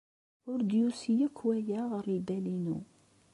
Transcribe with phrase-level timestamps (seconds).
[0.51, 2.79] Ur d-yusi akk waya ɣer lbal-inu.